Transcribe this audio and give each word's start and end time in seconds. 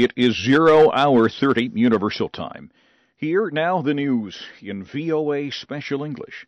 It 0.00 0.14
is 0.16 0.42
0 0.42 0.90
hour 0.92 1.28
30 1.28 1.72
Universal 1.74 2.30
Time. 2.30 2.70
Here 3.18 3.50
now 3.50 3.82
the 3.82 3.92
news 3.92 4.42
in 4.62 4.82
VOA 4.82 5.50
Special 5.50 6.04
English. 6.04 6.46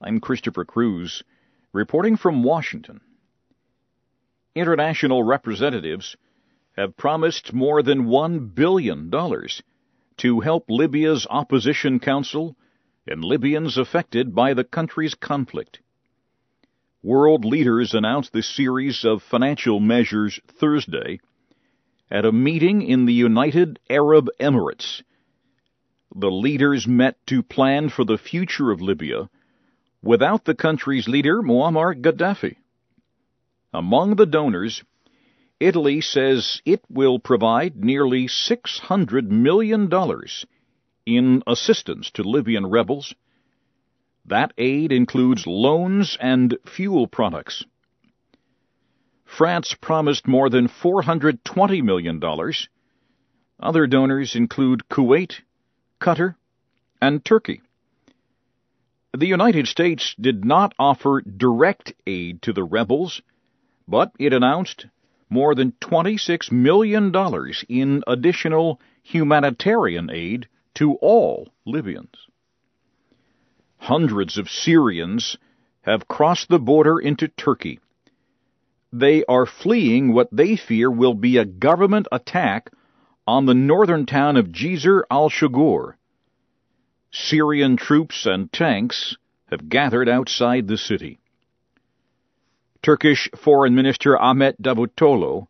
I'm 0.00 0.20
Christopher 0.20 0.64
Cruise, 0.64 1.22
reporting 1.74 2.16
from 2.16 2.42
Washington. 2.42 3.02
International 4.54 5.22
representatives 5.22 6.16
have 6.78 6.96
promised 6.96 7.52
more 7.52 7.82
than 7.82 8.06
$1 8.06 8.54
billion 8.54 9.10
to 9.10 10.40
help 10.40 10.64
Libya's 10.70 11.26
opposition 11.28 12.00
council 12.00 12.56
and 13.06 13.22
Libyans 13.22 13.76
affected 13.76 14.34
by 14.34 14.54
the 14.54 14.64
country's 14.64 15.14
conflict. 15.14 15.80
World 17.02 17.44
leaders 17.44 17.92
announced 17.92 18.32
this 18.32 18.48
series 18.48 19.04
of 19.04 19.22
financial 19.22 19.78
measures 19.78 20.40
Thursday 20.48 21.20
at 22.14 22.24
a 22.24 22.30
meeting 22.30 22.80
in 22.80 23.06
the 23.06 23.12
United 23.12 23.80
Arab 23.90 24.28
Emirates. 24.38 25.02
The 26.14 26.30
leaders 26.30 26.86
met 26.86 27.16
to 27.26 27.42
plan 27.42 27.88
for 27.88 28.04
the 28.04 28.16
future 28.16 28.70
of 28.70 28.80
Libya 28.80 29.28
without 30.00 30.44
the 30.44 30.54
country's 30.54 31.08
leader, 31.08 31.42
Muammar 31.42 32.00
Gaddafi. 32.00 32.54
Among 33.72 34.14
the 34.14 34.26
donors, 34.26 34.84
Italy 35.58 36.00
says 36.00 36.62
it 36.64 36.84
will 36.88 37.18
provide 37.18 37.84
nearly 37.84 38.28
$600 38.28 39.26
million 39.28 39.90
in 41.06 41.42
assistance 41.48 42.12
to 42.12 42.22
Libyan 42.22 42.66
rebels. 42.66 43.12
That 44.24 44.52
aid 44.56 44.92
includes 44.92 45.48
loans 45.48 46.16
and 46.20 46.58
fuel 46.64 47.08
products. 47.08 47.64
France 49.36 49.74
promised 49.80 50.28
more 50.28 50.48
than 50.48 50.68
$420 50.68 51.82
million. 51.82 52.22
Other 53.58 53.86
donors 53.88 54.36
include 54.36 54.88
Kuwait, 54.88 55.40
Qatar, 56.00 56.36
and 57.02 57.24
Turkey. 57.24 57.60
The 59.12 59.26
United 59.26 59.66
States 59.66 60.14
did 60.20 60.44
not 60.44 60.72
offer 60.78 61.20
direct 61.20 61.94
aid 62.06 62.42
to 62.42 62.52
the 62.52 62.62
rebels, 62.62 63.22
but 63.88 64.12
it 64.20 64.32
announced 64.32 64.86
more 65.28 65.56
than 65.56 65.72
$26 65.80 66.52
million 66.52 67.12
in 67.68 68.04
additional 68.06 68.80
humanitarian 69.02 70.10
aid 70.12 70.48
to 70.74 70.94
all 70.94 71.48
Libyans. 71.64 72.28
Hundreds 73.78 74.38
of 74.38 74.48
Syrians 74.48 75.36
have 75.82 76.06
crossed 76.08 76.48
the 76.48 76.58
border 76.60 76.98
into 76.98 77.26
Turkey 77.28 77.80
they 78.94 79.24
are 79.24 79.44
fleeing 79.44 80.12
what 80.12 80.28
they 80.30 80.54
fear 80.54 80.88
will 80.88 81.14
be 81.14 81.36
a 81.36 81.44
government 81.44 82.06
attack 82.12 82.70
on 83.26 83.44
the 83.44 83.54
northern 83.54 84.06
town 84.06 84.36
of 84.36 84.52
Jisr 84.52 85.02
al-Shugur. 85.10 85.94
Syrian 87.10 87.76
troops 87.76 88.24
and 88.24 88.52
tanks 88.52 89.16
have 89.50 89.68
gathered 89.68 90.08
outside 90.08 90.68
the 90.68 90.78
city. 90.78 91.18
Turkish 92.82 93.28
Foreign 93.34 93.74
Minister 93.74 94.16
Ahmet 94.16 94.62
Davutoglu 94.62 95.48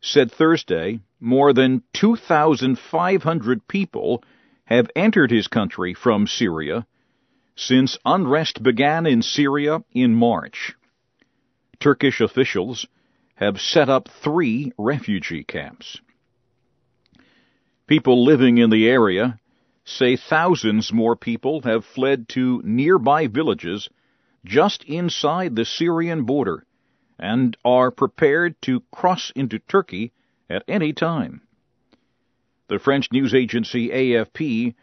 said 0.00 0.32
Thursday 0.32 1.00
more 1.20 1.52
than 1.52 1.82
2,500 1.92 3.68
people 3.68 4.24
have 4.64 4.90
entered 4.96 5.30
his 5.30 5.48
country 5.48 5.92
from 5.92 6.26
Syria 6.26 6.86
since 7.56 7.98
unrest 8.06 8.62
began 8.62 9.04
in 9.06 9.20
Syria 9.20 9.82
in 9.92 10.14
March. 10.14 10.74
Turkish 11.80 12.20
officials 12.20 12.86
have 13.36 13.60
set 13.60 13.88
up 13.88 14.08
three 14.08 14.72
refugee 14.78 15.44
camps. 15.44 16.00
People 17.86 18.24
living 18.24 18.58
in 18.58 18.70
the 18.70 18.88
area 18.88 19.38
say 19.84 20.16
thousands 20.16 20.92
more 20.92 21.16
people 21.16 21.60
have 21.62 21.84
fled 21.84 22.28
to 22.30 22.62
nearby 22.64 23.26
villages 23.26 23.88
just 24.44 24.84
inside 24.84 25.56
the 25.56 25.64
Syrian 25.64 26.24
border 26.24 26.64
and 27.18 27.56
are 27.64 27.90
prepared 27.90 28.60
to 28.62 28.82
cross 28.90 29.32
into 29.34 29.58
Turkey 29.58 30.12
at 30.48 30.64
any 30.66 30.92
time. 30.92 31.42
The 32.68 32.78
French 32.78 33.12
news 33.12 33.34
agency 33.34 33.88
AFP 33.88 34.74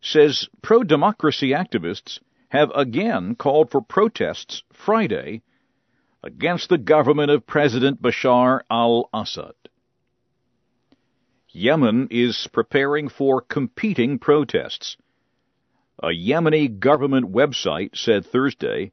says 0.00 0.48
pro 0.62 0.84
democracy 0.84 1.50
activists 1.50 2.20
have 2.48 2.70
again 2.74 3.34
called 3.34 3.70
for 3.70 3.80
protests 3.80 4.62
Friday 4.72 5.42
against 6.24 6.70
the 6.70 6.78
government 6.78 7.30
of 7.30 7.46
President 7.46 8.00
Bashar 8.00 8.62
al 8.70 9.10
Assad. 9.12 9.54
Yemen 11.50 12.08
is 12.10 12.48
preparing 12.52 13.08
for 13.08 13.42
competing 13.42 14.18
protests. 14.18 14.96
A 16.02 16.08
Yemeni 16.08 16.80
government 16.80 17.30
website 17.30 17.96
said 17.96 18.24
Thursday 18.26 18.92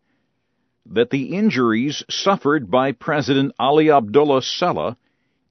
that 0.86 1.10
the 1.10 1.36
injuries 1.36 2.04
suffered 2.10 2.70
by 2.70 2.92
President 2.92 3.54
Ali 3.58 3.90
Abdullah 3.90 4.42
Saleh 4.42 4.96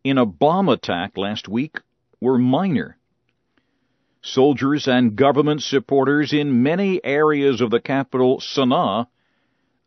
in 0.04 0.18
a 0.18 0.26
bomb 0.26 0.68
attack 0.68 1.16
last 1.16 1.48
week 1.48 1.80
were 2.20 2.38
minor. 2.38 2.98
Soldiers 4.22 4.86
and 4.86 5.16
government 5.16 5.62
supporters 5.62 6.32
in 6.32 6.62
many 6.62 7.02
areas 7.02 7.60
of 7.60 7.70
the 7.70 7.80
capital, 7.80 8.38
Sana'a, 8.38 9.06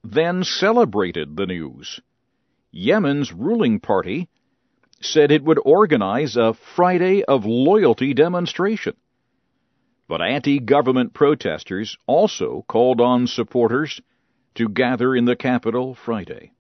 then 0.04 0.44
celebrated 0.44 1.36
the 1.38 1.46
news. 1.46 2.02
Yemen's 2.72 3.32
ruling 3.32 3.80
party 3.80 4.28
said 5.00 5.32
it 5.32 5.44
would 5.44 5.60
organize 5.64 6.36
a 6.36 6.54
Friday 6.54 7.24
of 7.24 7.46
Loyalty 7.46 8.14
demonstration. 8.14 8.96
But 10.08 10.22
anti 10.22 10.60
government 10.60 11.14
protesters 11.14 11.98
also 12.08 12.66
called 12.68 13.00
on 13.00 13.28
supporters 13.28 14.02
to 14.56 14.70
gather 14.70 15.16
in 15.16 15.26
the 15.26 15.36
capital 15.36 15.96
Friday. 15.96 16.52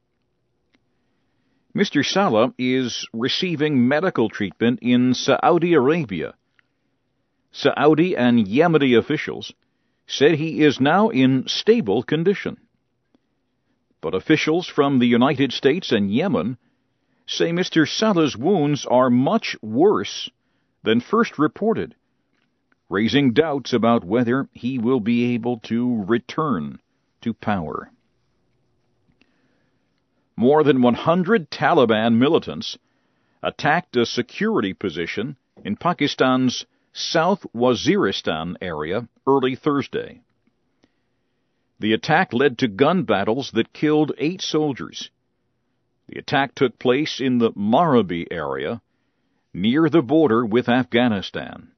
Mr. 1.75 2.05
Saleh 2.05 2.53
is 2.57 3.07
receiving 3.13 3.87
medical 3.87 4.29
treatment 4.29 4.79
in 4.81 5.13
Saudi 5.13 5.73
Arabia. 5.73 6.35
Saudi 7.51 8.15
and 8.15 8.47
Yemeni 8.47 8.97
officials 8.97 9.53
said 10.07 10.35
he 10.35 10.61
is 10.61 10.79
now 10.79 11.09
in 11.09 11.47
stable 11.47 12.03
condition. 12.03 12.57
But 14.03 14.15
officials 14.15 14.67
from 14.67 14.99
the 14.99 15.07
United 15.07 15.53
States 15.53 15.93
and 15.93 16.11
Yemen 16.11 16.57
say 17.25 17.51
Mr. 17.51 17.87
Saleh's 17.87 18.35
wounds 18.35 18.85
are 18.85 19.09
much 19.09 19.55
worse 19.61 20.29
than 20.83 20.99
first 20.99 21.39
reported, 21.39 21.95
raising 22.89 23.31
doubts 23.31 23.71
about 23.71 24.03
whether 24.03 24.49
he 24.51 24.77
will 24.77 24.99
be 24.99 25.33
able 25.33 25.59
to 25.71 26.03
return 26.03 26.81
to 27.21 27.33
power. 27.33 27.93
More 30.35 30.65
than 30.65 30.81
100 30.81 31.49
Taliban 31.49 32.17
militants 32.17 32.77
attacked 33.41 33.95
a 33.95 34.05
security 34.05 34.73
position 34.73 35.37
in 35.63 35.77
Pakistan's 35.77 36.65
South 36.91 37.45
Waziristan 37.55 38.57
area 38.59 39.07
early 39.25 39.55
Thursday. 39.55 40.19
The 41.83 41.91
attack 41.91 42.31
led 42.31 42.59
to 42.59 42.69
gun 42.69 43.03
battles 43.03 43.51
that 43.51 43.73
killed 43.73 44.13
eight 44.17 44.41
soldiers. 44.41 45.11
The 46.07 46.17
attack 46.17 46.55
took 46.55 46.79
place 46.79 47.19
in 47.19 47.39
the 47.39 47.51
Marabi 47.51 48.25
area, 48.31 48.81
near 49.53 49.89
the 49.89 50.01
border 50.01 50.45
with 50.45 50.69
Afghanistan. 50.69 51.73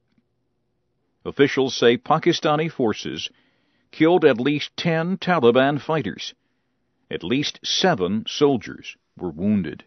Officials 1.24 1.74
say 1.74 1.98
Pakistani 1.98 2.70
forces 2.70 3.30
killed 3.90 4.24
at 4.24 4.38
least 4.40 4.70
ten 4.76 5.16
Taliban 5.18 5.80
fighters. 5.80 6.34
At 7.10 7.24
least 7.24 7.58
seven 7.64 8.26
soldiers 8.28 8.96
were 9.18 9.30
wounded. 9.30 9.82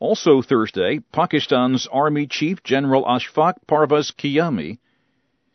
Also 0.00 0.42
Thursday, 0.42 0.98
Pakistan's 1.12 1.86
Army 1.92 2.26
Chief 2.26 2.60
General 2.64 3.04
Ashfaq 3.04 3.54
Parvez 3.68 4.10
Kayani 4.10 4.80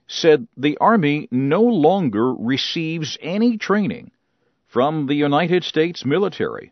said 0.07 0.47
the 0.57 0.77
Army 0.79 1.27
no 1.31 1.61
longer 1.61 2.33
receives 2.33 3.17
any 3.21 3.57
training 3.57 4.11
from 4.67 5.07
the 5.07 5.15
United 5.15 5.63
States 5.63 6.05
military. 6.05 6.71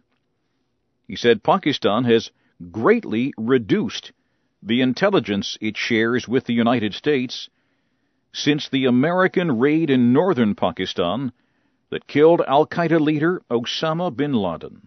He 1.08 1.16
said 1.16 1.44
Pakistan 1.44 2.04
has 2.06 2.32
greatly 2.72 3.34
reduced 3.38 4.12
the 4.64 4.82
intelligence 4.82 5.58
it 5.62 5.76
shares 5.78 6.28
with 6.28 6.46
the 6.46 6.54
United 6.54 6.94
States 6.94 7.50
since 8.34 8.70
the 8.70 8.86
American 8.86 9.60
raid 9.60 9.90
in 9.90 10.14
northern 10.14 10.56
Pakistan 10.56 11.32
that 11.90 12.08
killed 12.08 12.42
Al 12.48 12.66
Qaeda 12.66 13.00
leader 13.00 13.42
Osama 13.50 14.16
bin 14.16 14.34
Laden. 14.34 14.82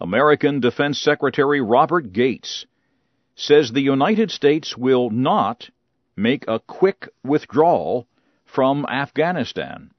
American 0.00 0.60
Defense 0.60 1.00
Secretary 1.00 1.60
Robert 1.60 2.12
Gates 2.12 2.66
says 3.34 3.72
the 3.72 3.80
United 3.80 4.30
States 4.30 4.76
will 4.76 5.10
not 5.10 5.70
make 6.16 6.44
a 6.48 6.60
quick 6.60 7.08
withdrawal 7.22 8.06
from 8.44 8.86
Afghanistan. 8.86 9.90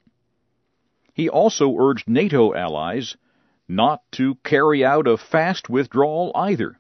He 1.14 1.30
also 1.30 1.76
urged 1.78 2.10
NATO 2.10 2.54
allies 2.54 3.16
not 3.68 4.02
to 4.12 4.36
carry 4.44 4.84
out 4.84 5.08
a 5.08 5.18
fast 5.18 5.70
withdrawal 5.70 6.32
either. 6.36 6.78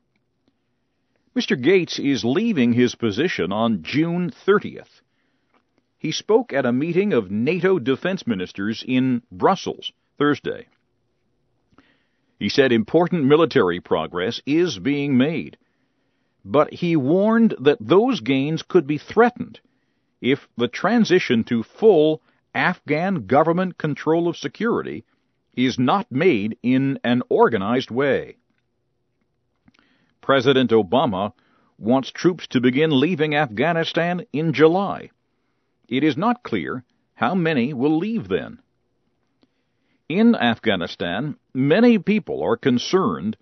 Mr. 1.36 1.62
Gates 1.62 2.00
is 2.00 2.24
leaving 2.24 2.74
his 2.74 2.96
position 2.96 3.52
on 3.52 3.84
June 3.84 4.32
30th. 4.32 5.02
He 5.98 6.12
spoke 6.12 6.54
at 6.54 6.66
a 6.66 6.72
meeting 6.72 7.14
of 7.14 7.32
NATO 7.32 7.80
defense 7.80 8.28
ministers 8.28 8.84
in 8.88 9.22
Brussels 9.32 9.92
Thursday. 10.18 10.68
He 12.38 12.50
said 12.50 12.72
important 12.72 13.26
military 13.26 13.80
progress 13.80 14.42
is 14.46 14.78
being 14.78 15.18
made, 15.18 15.58
but 16.46 16.72
he 16.72 16.96
warned 16.96 17.56
that 17.60 17.80
those 17.82 18.22
gains 18.22 18.62
could 18.62 18.86
be 18.86 19.00
threatened 19.00 19.60
if 20.22 20.48
the 20.56 20.68
transition 20.68 21.44
to 21.44 21.64
full 21.64 22.22
Afghan 22.54 23.26
government 23.26 23.78
control 23.80 24.28
of 24.28 24.38
security 24.38 25.04
is 25.56 25.80
not 25.80 26.12
made 26.12 26.58
in 26.62 27.00
an 27.04 27.24
organized 27.30 27.90
way. 27.90 28.38
President 30.22 30.70
Obama 30.70 31.34
wants 31.80 32.12
troops 32.12 32.48
to 32.48 32.62
begin 32.62 33.00
leaving 33.00 33.36
Afghanistan 33.36 34.24
in 34.32 34.54
July. 34.54 35.10
It 35.88 36.04
is 36.04 36.16
not 36.16 36.44
clear 36.44 36.84
how 37.16 37.34
many 37.34 37.74
will 37.74 37.98
leave 37.98 38.28
then. 38.28 38.60
In 40.08 40.36
Afghanistan, 40.36 41.38
many 41.54 41.98
people 41.98 42.44
are 42.44 42.58
concerned 42.58 43.36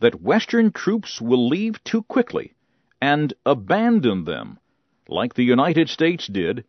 that 0.00 0.20
Western 0.20 0.72
troops 0.72 1.20
will 1.20 1.48
leave 1.48 1.82
too 1.84 2.02
quickly 2.02 2.54
and 3.00 3.32
abandon 3.46 4.24
them, 4.24 4.58
like 5.08 5.34
the 5.34 5.44
United 5.44 5.88
States 5.88 6.26
did 6.26 6.64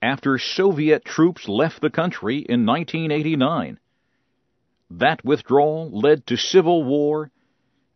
after 0.00 0.36
Soviet 0.38 1.04
troops 1.04 1.48
left 1.48 1.80
the 1.80 1.90
country 1.90 2.38
in 2.38 2.66
1989. 2.66 3.78
That 4.90 5.24
withdrawal 5.24 5.90
led 5.90 6.26
to 6.26 6.36
civil 6.36 6.82
war 6.82 7.30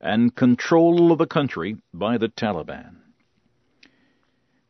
and 0.01 0.35
control 0.35 1.11
of 1.13 1.19
the 1.19 1.27
country 1.27 1.77
by 1.93 2.17
the 2.19 2.29
Taliban. 2.29 2.97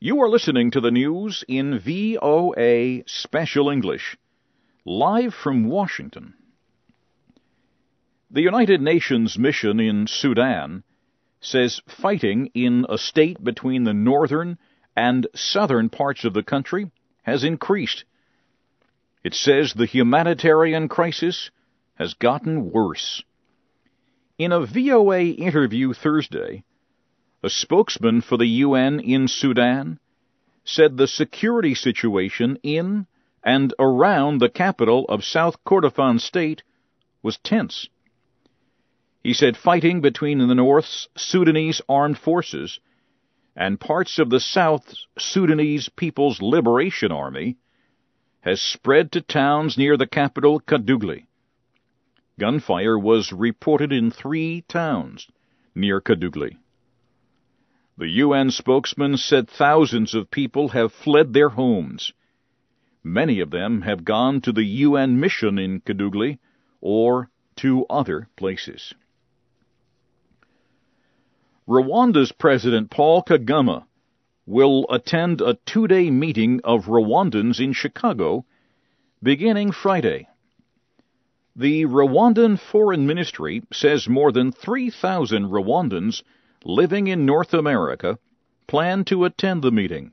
You 0.00 0.20
are 0.22 0.28
listening 0.28 0.70
to 0.72 0.80
the 0.80 0.90
news 0.90 1.44
in 1.48 1.78
VOA 1.78 3.02
Special 3.06 3.70
English, 3.70 4.16
live 4.84 5.34
from 5.34 5.68
Washington. 5.68 6.34
The 8.28 8.42
United 8.42 8.80
Nations 8.82 9.38
mission 9.38 9.78
in 9.78 10.08
Sudan 10.08 10.82
says 11.40 11.80
fighting 11.86 12.50
in 12.54 12.84
a 12.88 12.98
state 12.98 13.42
between 13.42 13.84
the 13.84 13.94
northern 13.94 14.58
and 14.96 15.28
southern 15.32 15.90
parts 15.90 16.24
of 16.24 16.32
the 16.34 16.42
country 16.42 16.90
has 17.22 17.44
increased. 17.44 18.04
It 19.22 19.32
says 19.34 19.74
the 19.74 19.86
humanitarian 19.86 20.88
crisis 20.88 21.52
has 21.94 22.14
gotten 22.14 22.72
worse. 22.72 23.22
In 24.38 24.50
a 24.50 24.66
VOA 24.66 25.26
interview 25.26 25.92
Thursday, 25.92 26.64
a 27.44 27.48
spokesman 27.48 28.22
for 28.22 28.36
the 28.36 28.48
UN 28.66 28.98
in 28.98 29.28
Sudan 29.28 30.00
said 30.64 30.96
the 30.96 31.06
security 31.06 31.76
situation 31.76 32.58
in 32.64 33.06
and 33.44 33.72
around 33.78 34.38
the 34.38 34.48
capital 34.48 35.04
of 35.08 35.24
South 35.24 35.62
Kordofan 35.64 36.20
state 36.20 36.64
was 37.22 37.38
tense. 37.38 37.88
He 39.26 39.32
said 39.32 39.56
fighting 39.56 40.02
between 40.02 40.38
the 40.38 40.54
North's 40.54 41.08
Sudanese 41.16 41.82
armed 41.88 42.16
forces 42.16 42.78
and 43.56 43.80
parts 43.80 44.20
of 44.20 44.30
the 44.30 44.38
South 44.38 44.94
Sudanese 45.18 45.88
People's 45.88 46.40
Liberation 46.40 47.10
Army 47.10 47.56
has 48.42 48.62
spread 48.62 49.10
to 49.10 49.20
towns 49.20 49.76
near 49.76 49.96
the 49.96 50.06
capital 50.06 50.60
Kadugli. 50.60 51.26
Gunfire 52.38 52.96
was 52.96 53.32
reported 53.32 53.90
in 53.92 54.12
three 54.12 54.62
towns 54.68 55.26
near 55.74 56.00
Kadugli. 56.00 56.58
The 57.98 58.08
UN 58.08 58.52
spokesman 58.52 59.16
said 59.16 59.48
thousands 59.48 60.14
of 60.14 60.30
people 60.30 60.68
have 60.68 60.92
fled 60.92 61.32
their 61.32 61.48
homes. 61.48 62.12
Many 63.02 63.40
of 63.40 63.50
them 63.50 63.82
have 63.82 64.04
gone 64.04 64.40
to 64.42 64.52
the 64.52 64.66
UN 64.86 65.18
mission 65.18 65.58
in 65.58 65.80
Kadugli 65.80 66.38
or 66.80 67.28
to 67.56 67.86
other 67.90 68.28
places. 68.36 68.94
Rwanda's 71.68 72.30
President 72.30 72.90
Paul 72.90 73.24
Kagame 73.24 73.84
will 74.46 74.86
attend 74.88 75.40
a 75.40 75.54
two 75.66 75.88
day 75.88 76.12
meeting 76.12 76.60
of 76.62 76.86
Rwandans 76.86 77.58
in 77.58 77.72
Chicago 77.72 78.44
beginning 79.20 79.72
Friday. 79.72 80.28
The 81.56 81.86
Rwandan 81.86 82.60
Foreign 82.60 83.04
Ministry 83.04 83.64
says 83.72 84.08
more 84.08 84.30
than 84.30 84.52
3,000 84.52 85.46
Rwandans 85.46 86.22
living 86.64 87.08
in 87.08 87.26
North 87.26 87.52
America 87.52 88.20
plan 88.68 89.04
to 89.06 89.24
attend 89.24 89.62
the 89.62 89.72
meeting. 89.72 90.12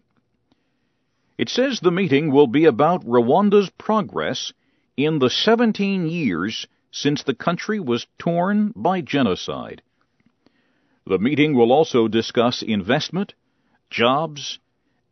It 1.38 1.50
says 1.50 1.80
the 1.80 1.92
meeting 1.92 2.32
will 2.32 2.48
be 2.48 2.66
about 2.66 3.06
Rwanda's 3.06 3.70
progress 3.78 4.54
in 4.98 5.20
the 5.20 5.30
17 5.30 6.08
years 6.08 6.66
since 6.90 7.22
the 7.22 7.36
country 7.36 7.80
was 7.80 8.08
torn 8.18 8.74
by 8.76 9.02
genocide. 9.02 9.84
The 11.06 11.20
meeting 11.20 11.54
will 11.54 11.74
also 11.74 12.08
discuss 12.08 12.62
investment, 12.62 13.34
jobs, 13.90 14.60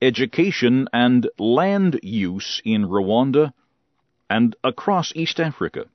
education, 0.02 0.88
and 0.94 1.30
land 1.38 2.00
use 2.02 2.62
in 2.64 2.86
Rwanda 2.88 3.52
and 4.30 4.56
across 4.64 5.12
East 5.16 5.40
Africa. 5.40 5.86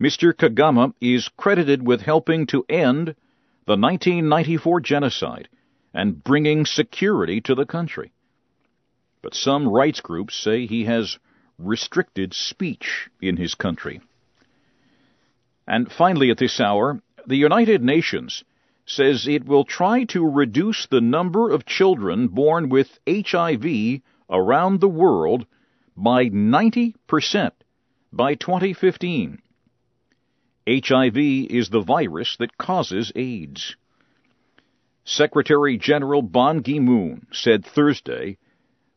Mr. 0.00 0.32
Kagame 0.32 0.94
is 1.00 1.28
credited 1.36 1.86
with 1.86 2.00
helping 2.00 2.46
to 2.46 2.64
end 2.68 3.14
the 3.66 3.76
1994 3.76 4.80
genocide 4.80 5.48
and 5.92 6.22
bringing 6.24 6.64
security 6.64 7.40
to 7.42 7.54
the 7.54 7.66
country. 7.66 8.12
But 9.22 9.34
some 9.34 9.68
rights 9.68 10.00
groups 10.00 10.34
say 10.34 10.66
he 10.66 10.84
has 10.84 11.18
restricted 11.58 12.32
speech 12.32 13.08
in 13.20 13.36
his 13.36 13.54
country. 13.54 14.00
And 15.66 15.90
finally, 15.90 16.30
at 16.30 16.38
this 16.38 16.60
hour, 16.60 17.00
the 17.26 17.36
United 17.36 17.82
Nations 17.82 18.44
says 18.86 19.26
it 19.26 19.44
will 19.44 19.64
try 19.64 20.04
to 20.04 20.24
reduce 20.24 20.86
the 20.86 21.00
number 21.00 21.50
of 21.50 21.66
children 21.66 22.28
born 22.28 22.68
with 22.68 22.98
HIV 23.08 24.00
around 24.30 24.80
the 24.80 24.88
world 24.88 25.46
by 25.96 26.26
90% 26.26 26.94
by 28.12 28.34
2015. 28.34 29.42
HIV 30.68 31.16
is 31.16 31.68
the 31.70 31.82
virus 31.82 32.36
that 32.38 32.58
causes 32.58 33.12
AIDS. 33.14 33.76
Secretary 35.04 35.78
General 35.78 36.22
Ban 36.22 36.62
Ki 36.62 36.80
moon 36.80 37.26
said 37.32 37.64
Thursday 37.64 38.38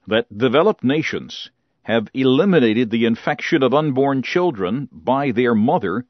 that 0.07 0.35
developed 0.35 0.83
nations 0.83 1.51
have 1.83 2.07
eliminated 2.13 2.89
the 2.89 3.05
infection 3.05 3.63
of 3.63 3.73
unborn 3.73 4.21
children 4.21 4.89
by 4.91 5.31
their 5.31 5.55
mother 5.55 6.05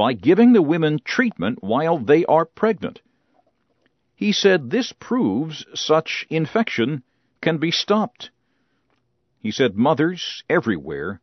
by 0.00 0.14
giving 0.14 0.54
the 0.54 0.62
women 0.62 0.98
treatment 1.04 1.62
while 1.62 1.98
they 1.98 2.24
are 2.24 2.46
pregnant. 2.46 3.02
He 4.14 4.32
said 4.32 4.70
this 4.70 4.94
proves 4.98 5.66
such 5.74 6.26
infection 6.30 7.02
can 7.42 7.58
be 7.58 7.70
stopped. 7.70 8.30
He 9.40 9.50
said 9.50 9.76
mothers 9.76 10.42
everywhere 10.48 11.20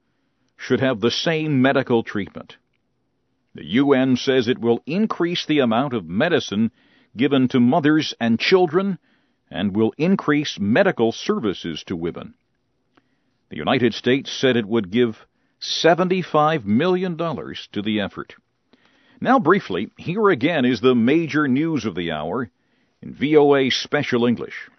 should 0.58 0.80
have 0.80 1.00
the 1.00 1.10
same 1.10 1.60
medical 1.60 2.04
treatment. 2.04 2.58
The 3.56 3.66
UN 3.66 4.16
says 4.16 4.48
it 4.48 4.60
will 4.60 4.84
increase 4.86 5.48
the 5.48 5.58
amount 5.58 5.96
of 5.96 6.08
medicine 6.08 6.70
given 7.16 7.48
to 7.48 7.60
mothers 7.60 8.14
and 8.20 8.40
children 8.40 9.00
and 9.50 9.76
will 9.76 9.96
increase 9.98 10.60
medical 10.60 11.12
services 11.12 11.84
to 11.88 11.96
women. 11.96 12.36
The 13.50 13.58
United 13.58 13.96
States 13.96 14.32
said 14.32 14.56
it 14.56 14.68
would 14.68 14.92
give 14.92 15.26
$75 15.60 16.66
million 16.66 17.18
to 17.18 17.82
the 17.82 18.02
effort. 18.02 18.36
Now, 19.20 19.40
briefly, 19.40 19.90
here 19.98 20.30
again 20.30 20.64
is 20.64 20.80
the 20.80 20.94
major 20.94 21.48
news 21.48 21.86
of 21.86 21.96
the 21.96 22.12
hour 22.12 22.52
in 23.02 23.14
VOA 23.14 23.72
Special 23.72 24.26
English. 24.26 24.70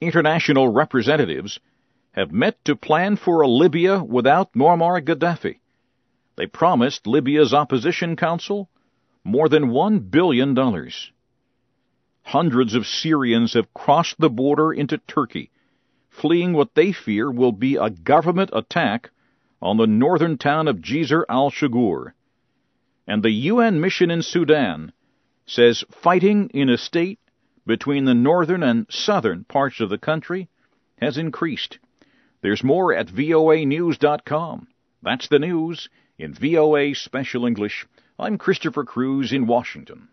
International 0.00 0.68
representatives 0.68 1.58
have 2.12 2.30
met 2.30 2.64
to 2.64 2.76
plan 2.76 3.16
for 3.16 3.40
a 3.40 3.48
Libya 3.48 4.02
without 4.02 4.52
Muammar 4.52 5.00
Gaddafi. 5.04 5.58
They 6.36 6.46
promised 6.46 7.08
Libya's 7.08 7.52
opposition 7.52 8.14
council 8.14 8.70
more 9.24 9.48
than 9.48 9.70
$1 9.70 10.10
billion. 10.10 10.56
Hundreds 12.22 12.74
of 12.74 12.86
Syrians 12.86 13.54
have 13.54 13.74
crossed 13.74 14.18
the 14.20 14.30
border 14.30 14.72
into 14.72 14.98
Turkey, 14.98 15.50
fleeing 16.08 16.52
what 16.52 16.74
they 16.74 16.92
fear 16.92 17.30
will 17.30 17.52
be 17.52 17.74
a 17.76 17.90
government 17.90 18.50
attack 18.52 19.10
on 19.60 19.76
the 19.76 19.88
northern 19.88 20.38
town 20.38 20.68
of 20.68 20.76
Jisr 20.76 21.24
al-Shugur. 21.28 22.12
And 23.10 23.24
the 23.24 23.48
UN 23.50 23.80
mission 23.80 24.08
in 24.08 24.22
Sudan 24.22 24.92
says 25.44 25.82
fighting 25.90 26.48
in 26.50 26.68
a 26.68 26.78
state 26.78 27.18
between 27.66 28.04
the 28.04 28.14
northern 28.14 28.62
and 28.62 28.86
southern 28.88 29.42
parts 29.42 29.80
of 29.80 29.88
the 29.88 29.98
country 29.98 30.48
has 30.98 31.18
increased. 31.18 31.80
There's 32.40 32.62
more 32.62 32.94
at 32.94 33.08
voanews.com. 33.08 34.68
That's 35.02 35.26
the 35.26 35.40
news. 35.40 35.88
In 36.18 36.34
VOA 36.34 36.94
Special 36.94 37.46
English, 37.46 37.84
I'm 38.16 38.38
Christopher 38.38 38.84
Cruise 38.84 39.32
in 39.32 39.48
Washington. 39.48 40.10